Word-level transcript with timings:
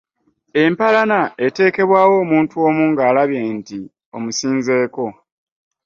Empalana 0.63 1.21
etekebwawo 1.45 2.13
omuntu 2.23 2.55
omu 2.67 2.83
ngalabye 2.91 3.41
nti 3.57 3.79
omusinzeeko. 4.15 5.05